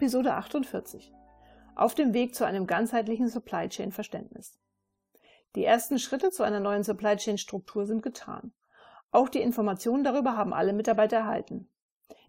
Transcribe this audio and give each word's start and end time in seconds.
Episode 0.00 0.32
48. 0.32 1.12
Auf 1.74 1.94
dem 1.94 2.14
Weg 2.14 2.34
zu 2.34 2.46
einem 2.46 2.66
ganzheitlichen 2.66 3.28
Supply 3.28 3.68
Chain 3.68 3.92
Verständnis. 3.92 4.58
Die 5.54 5.62
ersten 5.62 5.98
Schritte 5.98 6.30
zu 6.30 6.42
einer 6.42 6.58
neuen 6.58 6.84
Supply 6.84 7.16
Chain 7.16 7.36
Struktur 7.36 7.84
sind 7.84 8.02
getan. 8.02 8.54
Auch 9.10 9.28
die 9.28 9.42
Informationen 9.42 10.02
darüber 10.02 10.38
haben 10.38 10.54
alle 10.54 10.72
Mitarbeiter 10.72 11.18
erhalten. 11.18 11.68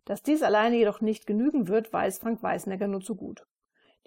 Dass 0.03 0.21
dies 0.21 0.43
alleine 0.43 0.75
jedoch 0.75 0.99
nicht 0.99 1.25
genügen 1.25 1.69
wird, 1.69 1.93
weiß 1.93 2.19
Frank 2.19 2.43
Weißnecker 2.43 2.89
nur 2.89 2.99
zu 2.99 3.15
gut. 3.15 3.47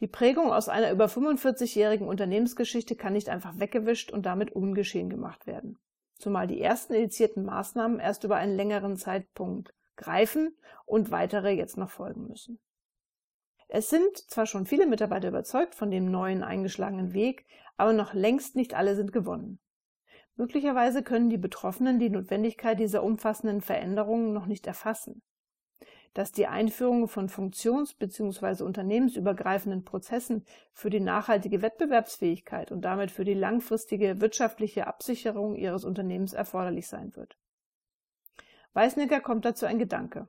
Die 0.01 0.09
Prägung 0.09 0.53
aus 0.53 0.69
einer 0.69 0.91
über 0.91 1.07
45-jährigen 1.07 2.07
Unternehmensgeschichte 2.07 2.97
kann 2.97 3.15
nicht 3.15 3.31
einfach 3.31 3.59
weggewischt 3.61 4.11
und 4.11 4.27
damit 4.27 4.53
ungeschehen 4.53 5.09
gemacht 5.09 5.47
werden. 5.47 5.79
Zumal 6.19 6.47
die 6.47 6.61
ersten 6.61 6.93
initiierten 6.93 7.47
Maßnahmen 7.47 7.99
erst 7.99 8.25
über 8.25 8.37
einen 8.37 8.57
längeren 8.57 8.99
Zeitpunkt 8.99 9.73
greifen 9.97 10.55
und 10.85 11.11
weitere 11.11 11.53
jetzt 11.53 11.79
noch 11.79 11.89
folgen 11.89 12.29
müssen. 12.29 12.61
Es 13.77 13.91
sind 13.91 14.17
zwar 14.31 14.47
schon 14.47 14.67
viele 14.67 14.87
Mitarbeiter 14.87 15.27
überzeugt 15.27 15.75
von 15.75 15.91
dem 15.91 16.09
neuen 16.09 16.45
eingeschlagenen 16.45 17.13
Weg, 17.13 17.45
aber 17.77 17.93
noch 17.93 18.15
längst 18.15 18.55
nicht 18.55 18.75
alle 18.75 18.95
sind 18.95 19.11
gewonnen. 19.11 19.59
Möglicherweise 20.37 21.03
können 21.03 21.29
die 21.29 21.39
Betroffenen 21.39 21.99
die 21.99 22.09
Notwendigkeit 22.09 22.79
dieser 22.79 23.03
umfassenden 23.03 23.63
Veränderungen 23.63 24.33
noch 24.33 24.47
nicht 24.47 24.69
erfassen. 24.69 25.23
Dass 26.13 26.31
die 26.31 26.47
Einführung 26.47 27.09
von 27.09 27.29
funktions- 27.29 27.99
bzw. 27.99 28.63
unternehmensübergreifenden 28.63 29.83
Prozessen 29.83 30.45
für 30.73 30.89
die 30.89 31.01
nachhaltige 31.01 31.61
Wettbewerbsfähigkeit 31.61 32.71
und 32.71 32.83
damit 32.83 33.11
für 33.11 33.25
die 33.25 33.35
langfristige 33.35 34.21
wirtschaftliche 34.21 34.87
Absicherung 34.87 35.57
ihres 35.57 35.85
Unternehmens 35.85 36.33
erforderlich 36.33 36.87
sein 36.87 37.17
wird. 37.17 37.37
Weißnecker 38.75 39.21
kommt 39.21 39.45
dazu 39.45 39.67
ein 39.67 39.81
Gedanke. 39.81 40.29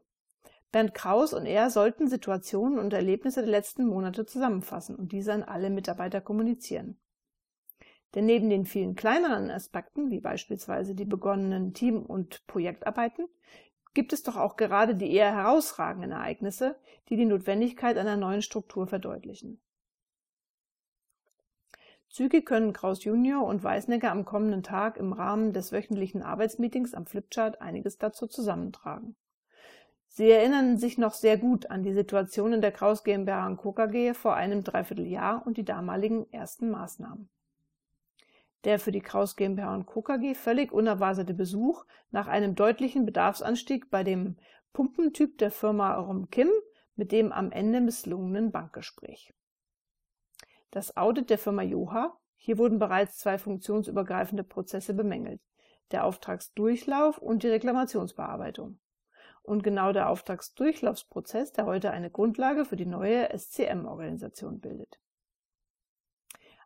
Bernd 0.71 0.93
Kraus 0.93 1.33
und 1.33 1.45
er 1.45 1.69
sollten 1.69 2.07
Situationen 2.07 2.79
und 2.79 2.93
Erlebnisse 2.93 3.41
der 3.41 3.49
letzten 3.49 3.85
Monate 3.85 4.25
zusammenfassen 4.25 4.95
und 4.95 5.11
diese 5.11 5.33
an 5.33 5.43
alle 5.43 5.69
Mitarbeiter 5.69 6.21
kommunizieren. 6.21 6.97
Denn 8.13 8.25
neben 8.25 8.49
den 8.49 8.65
vielen 8.65 8.95
kleineren 8.95 9.51
Aspekten, 9.51 10.09
wie 10.09 10.21
beispielsweise 10.21 10.95
die 10.95 11.05
begonnenen 11.05 11.73
Team- 11.73 12.05
und 12.05 12.45
Projektarbeiten, 12.47 13.27
gibt 13.93 14.13
es 14.13 14.23
doch 14.23 14.35
auch 14.35 14.57
gerade 14.57 14.95
die 14.95 15.11
eher 15.11 15.33
herausragenden 15.33 16.11
Ereignisse, 16.11 16.77
die 17.09 17.15
die 17.15 17.25
Notwendigkeit 17.25 17.97
einer 17.97 18.17
neuen 18.17 18.41
Struktur 18.41 18.87
verdeutlichen. 18.87 19.61
Zügig 22.09 22.45
können 22.45 22.71
Kraus 22.71 23.03
Junior 23.03 23.45
und 23.45 23.63
Weißnecker 23.63 24.09
am 24.09 24.23
kommenden 24.23 24.63
Tag 24.63 24.95
im 24.95 25.11
Rahmen 25.11 25.51
des 25.51 25.73
wöchentlichen 25.73 26.21
Arbeitsmeetings 26.21 26.93
am 26.93 27.05
Flipchart 27.05 27.59
einiges 27.59 27.97
dazu 27.97 28.27
zusammentragen. 28.27 29.17
Sie 30.17 30.31
erinnern 30.31 30.77
sich 30.77 30.97
noch 30.97 31.13
sehr 31.13 31.37
gut 31.37 31.69
an 31.69 31.83
die 31.83 31.91
Situation 31.91 32.53
in 32.53 32.61
der 32.61 32.71
Kraus 32.71 33.03
GmbH 33.03 33.47
und 33.47 33.57
Co. 33.57 33.73
KG 33.73 34.13
vor 34.13 34.33
einem 34.33 34.63
Dreivierteljahr 34.63 35.45
und 35.45 35.57
die 35.57 35.65
damaligen 35.65 36.31
ersten 36.31 36.69
Maßnahmen. 36.69 37.27
Der 38.63 38.79
für 38.79 38.93
die 38.93 39.01
Kraus 39.01 39.35
GmbH 39.35 39.75
und 39.75 39.87
Co. 39.87 40.01
KG 40.01 40.33
völlig 40.33 40.71
unerwartete 40.71 41.33
Besuch 41.33 41.83
nach 42.11 42.27
einem 42.27 42.55
deutlichen 42.55 43.05
Bedarfsanstieg 43.05 43.89
bei 43.89 44.05
dem 44.05 44.37
Pumpentyp 44.71 45.37
der 45.37 45.51
Firma 45.51 45.93
Rom 45.95 46.29
Kim 46.29 46.49
mit 46.95 47.11
dem 47.11 47.33
am 47.33 47.51
Ende 47.51 47.81
misslungenen 47.81 48.53
Bankgespräch. 48.53 49.33
Das 50.71 50.95
Audit 50.95 51.29
der 51.29 51.39
Firma 51.39 51.61
Joha, 51.61 52.17
hier 52.37 52.57
wurden 52.57 52.79
bereits 52.79 53.17
zwei 53.17 53.37
funktionsübergreifende 53.37 54.45
Prozesse 54.45 54.93
bemängelt, 54.93 55.41
der 55.91 56.05
Auftragsdurchlauf 56.05 57.17
und 57.17 57.43
die 57.43 57.49
Reklamationsbearbeitung. 57.49 58.79
Und 59.45 59.63
genau 59.63 59.93
der 59.93 60.09
Auftragsdurchlaufsprozess, 60.09 61.51
der 61.53 61.65
heute 61.65 61.91
eine 61.91 62.09
Grundlage 62.09 62.65
für 62.65 62.75
die 62.75 62.87
neue 62.87 63.29
SCM-Organisation 63.29 64.59
bildet. 64.59 64.99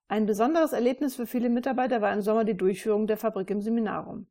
Ein 0.07 0.25
besonderes 0.25 0.73
Erlebnis 0.73 1.16
für 1.16 1.28
viele 1.28 1.50
Mitarbeiter 1.50 2.01
war 2.01 2.13
im 2.13 2.22
Sommer 2.22 2.45
die 2.45 2.57
Durchführung 2.57 3.06
der 3.06 3.18
Fabrik 3.18 3.50
im 3.51 3.62
Seminarum. 3.62 4.28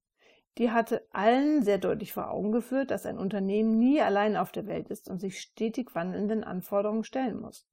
Die 0.56 0.72
hatte 0.72 1.06
allen 1.12 1.62
sehr 1.62 1.78
deutlich 1.78 2.12
vor 2.12 2.30
Augen 2.30 2.50
geführt, 2.50 2.90
dass 2.90 3.06
ein 3.06 3.16
Unternehmen 3.16 3.78
nie 3.78 4.00
allein 4.00 4.36
auf 4.36 4.50
der 4.50 4.66
Welt 4.66 4.88
ist 4.88 5.08
und 5.08 5.20
sich 5.20 5.40
stetig 5.40 5.94
wandelnden 5.94 6.42
Anforderungen 6.42 7.04
stellen 7.04 7.40
muss. 7.40 7.68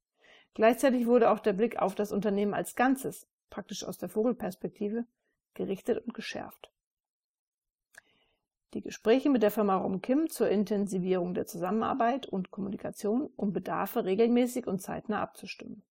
Gleichzeitig 0.54 1.06
wurde 1.06 1.30
auch 1.30 1.40
der 1.40 1.54
Blick 1.54 1.82
auf 1.82 1.96
das 1.96 2.12
Unternehmen 2.12 2.54
als 2.54 2.76
Ganzes, 2.76 3.28
praktisch 3.50 3.82
aus 3.82 3.98
der 3.98 4.08
Vogelperspektive, 4.08 5.04
gerichtet 5.54 6.04
und 6.06 6.14
geschärft. 6.14 6.70
Die 8.74 8.82
Gespräche 8.82 9.30
mit 9.30 9.42
der 9.42 9.50
Firma 9.50 9.76
Rom 9.76 10.02
Kim 10.02 10.28
zur 10.28 10.48
Intensivierung 10.48 11.34
der 11.34 11.46
Zusammenarbeit 11.46 12.26
und 12.26 12.50
Kommunikation, 12.50 13.30
um 13.36 13.52
Bedarfe 13.52 14.04
regelmäßig 14.04 14.66
und 14.66 14.80
zeitnah 14.80 15.20
abzustimmen. 15.20 15.82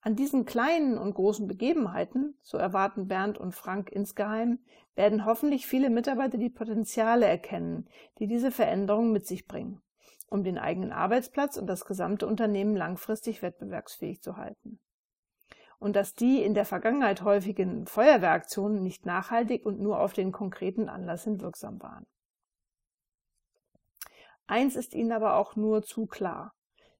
An 0.00 0.16
diesen 0.16 0.44
kleinen 0.44 0.98
und 0.98 1.14
großen 1.14 1.46
Begebenheiten, 1.46 2.36
so 2.42 2.58
erwarten 2.58 3.08
Bernd 3.08 3.38
und 3.38 3.54
Frank 3.54 3.90
insgeheim, 3.90 4.60
werden 4.94 5.24
hoffentlich 5.24 5.66
viele 5.66 5.90
Mitarbeiter 5.90 6.38
die 6.38 6.50
Potenziale 6.50 7.26
erkennen, 7.26 7.88
die 8.18 8.26
diese 8.26 8.50
Veränderungen 8.50 9.12
mit 9.12 9.26
sich 9.26 9.46
bringen 9.46 9.82
um 10.28 10.42
den 10.42 10.58
eigenen 10.58 10.92
Arbeitsplatz 10.92 11.56
und 11.56 11.66
das 11.66 11.84
gesamte 11.84 12.26
Unternehmen 12.26 12.76
langfristig 12.76 13.42
wettbewerbsfähig 13.42 14.22
zu 14.22 14.36
halten. 14.36 14.78
Und 15.78 15.96
dass 15.96 16.14
die 16.14 16.42
in 16.42 16.54
der 16.54 16.64
Vergangenheit 16.64 17.22
häufigen 17.22 17.86
Feuerwehraktionen 17.86 18.82
nicht 18.82 19.04
nachhaltig 19.04 19.66
und 19.66 19.80
nur 19.80 20.00
auf 20.00 20.12
den 20.12 20.32
konkreten 20.32 20.88
Anlass 20.88 21.24
hin 21.24 21.40
wirksam 21.40 21.82
waren. 21.82 22.06
Eins 24.46 24.76
ist 24.76 24.94
ihnen 24.94 25.12
aber 25.12 25.36
auch 25.36 25.56
nur 25.56 25.82
zu 25.82 26.06
klar. 26.06 26.52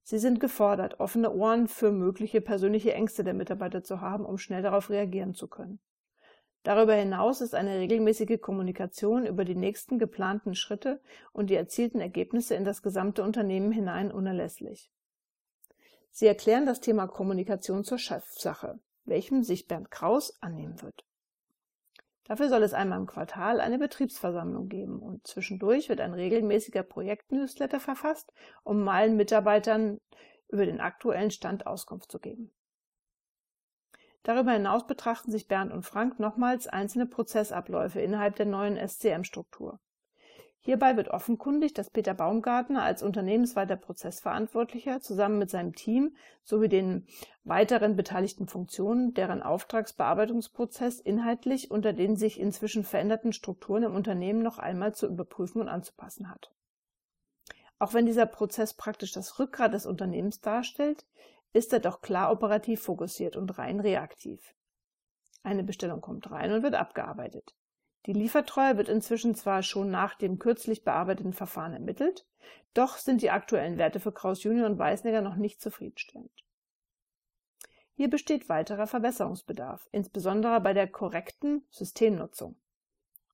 Sie 0.02 0.18
sind 0.18 0.40
gefordert, 0.40 1.00
offene 1.00 1.32
Ohren 1.32 1.68
für 1.68 1.90
mögliche 1.90 2.40
persönliche 2.40 2.94
Ängste 2.94 3.24
der 3.24 3.34
Mitarbeiter 3.34 3.82
zu 3.82 4.00
haben, 4.00 4.24
um 4.24 4.38
schnell 4.38 4.62
darauf 4.62 4.90
reagieren 4.90 5.34
zu 5.34 5.48
können. 5.48 5.80
Darüber 6.62 6.94
hinaus 6.94 7.40
ist 7.40 7.54
eine 7.54 7.78
regelmäßige 7.78 8.40
Kommunikation 8.40 9.24
über 9.24 9.44
die 9.44 9.54
nächsten 9.54 10.00
geplanten 10.00 10.56
Schritte 10.56 11.00
und 11.32 11.48
die 11.48 11.54
erzielten 11.54 12.00
Ergebnisse 12.00 12.56
in 12.56 12.64
das 12.64 12.82
gesamte 12.82 13.22
Unternehmen 13.22 13.70
hinein 13.70 14.10
unerlässlich. 14.10 14.90
Sie 16.18 16.26
erklären 16.26 16.64
das 16.64 16.80
Thema 16.80 17.08
Kommunikation 17.08 17.84
zur 17.84 17.98
Chefsache, 17.98 18.80
welchem 19.04 19.42
sich 19.42 19.66
Bernd 19.66 19.90
Kraus 19.90 20.38
annehmen 20.40 20.80
wird. 20.80 21.04
Dafür 22.24 22.48
soll 22.48 22.62
es 22.62 22.72
einmal 22.72 23.00
im 23.00 23.06
Quartal 23.06 23.60
eine 23.60 23.78
Betriebsversammlung 23.78 24.70
geben 24.70 25.00
und 25.00 25.26
zwischendurch 25.26 25.90
wird 25.90 26.00
ein 26.00 26.14
regelmäßiger 26.14 26.84
Projektnewsletter 26.84 27.80
verfasst, 27.80 28.32
um 28.64 28.88
allen 28.88 29.16
Mitarbeitern 29.16 30.00
über 30.48 30.64
den 30.64 30.80
aktuellen 30.80 31.30
Stand 31.30 31.66
Auskunft 31.66 32.10
zu 32.10 32.18
geben. 32.18 32.50
Darüber 34.22 34.52
hinaus 34.52 34.86
betrachten 34.86 35.30
sich 35.30 35.48
Bernd 35.48 35.70
und 35.70 35.82
Frank 35.82 36.18
nochmals 36.18 36.66
einzelne 36.66 37.04
Prozessabläufe 37.04 38.00
innerhalb 38.00 38.36
der 38.36 38.46
neuen 38.46 38.78
SCM-Struktur. 38.78 39.80
Hierbei 40.66 40.96
wird 40.96 41.10
offenkundig, 41.10 41.74
dass 41.74 41.90
Peter 41.90 42.12
Baumgartner 42.12 42.82
als 42.82 43.04
unternehmensweiter 43.04 43.76
Prozessverantwortlicher 43.76 45.00
zusammen 45.00 45.38
mit 45.38 45.48
seinem 45.48 45.76
Team 45.76 46.16
sowie 46.42 46.68
den 46.68 47.06
weiteren 47.44 47.94
beteiligten 47.94 48.48
Funktionen 48.48 49.14
deren 49.14 49.44
Auftragsbearbeitungsprozess 49.44 50.98
inhaltlich 50.98 51.70
unter 51.70 51.92
den 51.92 52.16
sich 52.16 52.40
inzwischen 52.40 52.82
veränderten 52.82 53.32
Strukturen 53.32 53.84
im 53.84 53.94
Unternehmen 53.94 54.42
noch 54.42 54.58
einmal 54.58 54.92
zu 54.92 55.06
überprüfen 55.06 55.60
und 55.60 55.68
anzupassen 55.68 56.28
hat. 56.28 56.52
Auch 57.78 57.94
wenn 57.94 58.06
dieser 58.06 58.26
Prozess 58.26 58.74
praktisch 58.74 59.12
das 59.12 59.38
Rückgrat 59.38 59.72
des 59.72 59.86
Unternehmens 59.86 60.40
darstellt, 60.40 61.06
ist 61.52 61.72
er 61.72 61.78
doch 61.78 62.00
klar 62.00 62.32
operativ 62.32 62.82
fokussiert 62.82 63.36
und 63.36 63.56
rein 63.56 63.78
reaktiv. 63.78 64.56
Eine 65.44 65.62
Bestellung 65.62 66.00
kommt 66.00 66.28
rein 66.32 66.50
und 66.50 66.64
wird 66.64 66.74
abgearbeitet. 66.74 67.54
Die 68.06 68.12
Liefertreue 68.12 68.76
wird 68.76 68.88
inzwischen 68.88 69.34
zwar 69.34 69.62
schon 69.62 69.90
nach 69.90 70.14
dem 70.14 70.38
kürzlich 70.38 70.84
bearbeiteten 70.84 71.32
Verfahren 71.32 71.72
ermittelt, 71.72 72.24
doch 72.72 72.98
sind 72.98 73.20
die 73.20 73.30
aktuellen 73.30 73.78
Werte 73.78 73.98
für 73.98 74.12
Kraus 74.12 74.44
Junior 74.44 74.66
und 74.66 74.78
Weißnecker 74.78 75.22
noch 75.22 75.36
nicht 75.36 75.60
zufriedenstellend. 75.60 76.30
Hier 77.94 78.08
besteht 78.08 78.48
weiterer 78.48 78.86
Verbesserungsbedarf, 78.86 79.88
insbesondere 79.90 80.60
bei 80.60 80.72
der 80.72 80.86
korrekten 80.86 81.66
Systemnutzung. 81.70 82.56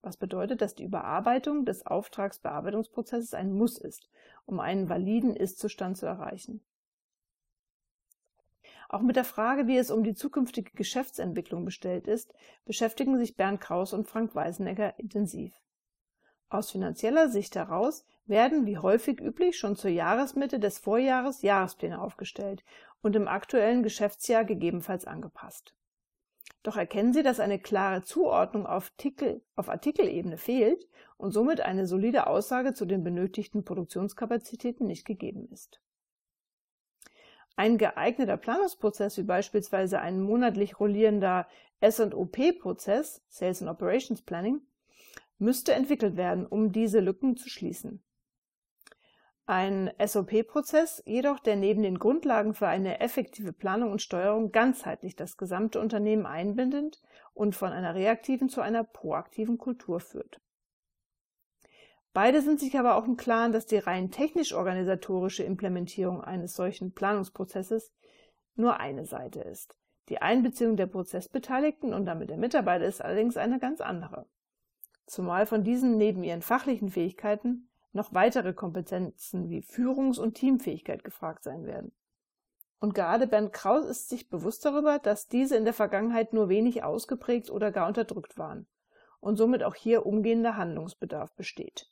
Was 0.01 0.17
bedeutet, 0.17 0.63
dass 0.63 0.75
die 0.75 0.85
Überarbeitung 0.85 1.65
des 1.65 1.85
Auftragsbearbeitungsprozesses 1.85 3.35
ein 3.35 3.53
Muss 3.53 3.77
ist, 3.77 4.09
um 4.47 4.59
einen 4.59 4.89
validen 4.89 5.37
Ist-Zustand 5.37 5.97
zu 5.97 6.07
erreichen. 6.07 6.65
Auch 8.93 9.01
mit 9.01 9.17
der 9.17 9.25
Frage, 9.25 9.67
wie 9.67 9.79
es 9.79 9.91
um 9.91 10.05
die 10.05 10.13
zukünftige 10.13 10.71
Geschäftsentwicklung 10.73 11.65
bestellt 11.65 12.07
ist, 12.07 12.35
beschäftigen 12.67 13.17
sich 13.17 13.37
Bernd 13.37 13.59
Kraus 13.59 13.95
und 13.95 14.07
Frank 14.07 14.35
Weisenegger 14.35 14.99
intensiv. 14.99 15.55
Aus 16.51 16.73
finanzieller 16.73 17.31
Sicht 17.31 17.57
heraus 17.57 18.05
werden, 18.27 18.67
wie 18.67 18.77
häufig 18.77 19.19
üblich, 19.19 19.57
schon 19.59 19.77
zur 19.77 19.89
Jahresmitte 19.89 20.61
des 20.61 20.79
Vorjahres 20.79 21.41
Jahrespläne 21.41 22.03
aufgestellt 22.03 22.65
und 23.01 23.17
im 23.17 23.29
aktuellen 23.29 23.83
Geschäftsjahr 23.83 24.45
gegebenenfalls 24.45 25.07
angepasst. 25.07 25.75
Doch 26.63 26.77
erkennen 26.77 27.15
Sie, 27.15 27.23
dass 27.23 27.41
eine 27.41 27.59
klare 27.59 28.03
Zuordnung 28.03 28.67
auf, 28.67 28.91
Artikel, 28.91 29.43
auf 29.57 29.71
Artikelebene 29.71 30.37
fehlt 30.37 30.87
und 31.17 31.33
somit 31.33 31.63
eine 31.63 31.87
solide 31.87 32.27
Aussage 32.27 32.75
zu 32.75 32.85
den 32.85 33.03
benötigten 33.03 33.65
Produktionskapazitäten 33.65 34.87
nicht 34.87 35.07
gegeben 35.07 35.49
ist. 35.51 35.81
Ein 37.57 37.79
geeigneter 37.79 38.37
Planungsprozess, 38.37 39.19
wie 39.19 39.25
beispielsweise 39.25 40.01
ein 40.01 40.21
monatlich 40.21 40.81
rollierender 40.81 41.47
S&OP-Prozess, 41.81 43.23
Sales 43.29 43.61
and 43.63 43.71
Operations 43.71 44.23
Planning, 44.23 44.63
müsste 45.39 45.75
entwickelt 45.75 46.17
werden, 46.17 46.47
um 46.47 46.73
diese 46.73 47.01
Lücken 47.01 47.37
zu 47.37 47.49
schließen. 47.49 48.03
Ein 49.45 49.91
SOP-Prozess 49.99 51.03
jedoch, 51.05 51.41
der 51.41 51.57
neben 51.57 51.83
den 51.83 51.99
Grundlagen 51.99 52.55
für 52.55 52.69
eine 52.69 53.01
effektive 53.01 53.53
Planung 53.53 53.91
und 53.91 54.01
Steuerung 54.01 54.53
ganzheitlich 54.53 55.17
das 55.17 55.37
gesamte 55.37 55.81
Unternehmen 55.81 56.27
einbindet 56.27 57.03
und 57.35 57.57
von 57.57 57.73
einer 57.73 57.95
reaktiven 57.95 58.49
zu 58.49 58.61
einer 58.61 58.85
proaktiven 58.85 59.59
Kultur 59.59 59.99
führt. 59.99 60.41
Beide 62.15 62.43
sind 62.43 62.61
sich 62.61 62.79
aber 62.79 62.97
auch 62.97 63.07
im 63.07 63.17
Klaren, 63.17 63.53
dass 63.53 63.65
die 63.65 63.79
rein 63.79 64.11
technisch-organisatorische 64.11 65.45
Implementierung 65.45 66.21
eines 66.21 66.55
solchen 66.55 66.93
Planungsprozesses 66.93 67.93
nur 68.55 68.81
eine 68.81 69.07
Seite 69.07 69.41
ist. 69.41 69.79
Die 70.11 70.21
Einbeziehung 70.21 70.77
der 70.77 70.87
Prozessbeteiligten 70.87 71.95
und 71.95 72.05
damit 72.05 72.29
der 72.29 72.37
Mitarbeiter 72.37 72.85
ist 72.85 73.01
allerdings 73.01 73.39
eine 73.39 73.59
ganz 73.59 73.81
andere. 73.81 74.27
Zumal 75.07 75.47
von 75.47 75.65
diesen 75.65 75.97
neben 75.97 76.23
ihren 76.23 76.43
fachlichen 76.43 76.91
Fähigkeiten 76.91 77.71
noch 77.93 78.13
weitere 78.13 78.53
Kompetenzen 78.53 79.49
wie 79.49 79.63
Führungs- 79.63 80.19
und 80.19 80.35
Teamfähigkeit 80.35 81.05
gefragt 81.05 81.45
sein 81.45 81.65
werden. 81.65 81.93
Und 82.79 82.95
gerade 82.95 83.27
Bernd 83.27 83.53
Kraus 83.53 83.85
ist 83.85 84.09
sich 84.09 84.29
bewusst 84.29 84.65
darüber, 84.65 84.99
dass 84.99 85.29
diese 85.29 85.57
in 85.57 85.65
der 85.65 85.75
Vergangenheit 85.75 86.33
nur 86.33 86.49
wenig 86.49 86.83
ausgeprägt 86.83 87.51
oder 87.51 87.71
gar 87.71 87.87
unterdrückt 87.87 88.37
waren 88.37 88.67
und 89.21 89.37
somit 89.37 89.63
auch 89.63 89.77
hier 89.77 90.05
umgehender 90.05 90.57
Handlungsbedarf 90.57 91.33
besteht. 91.37 91.92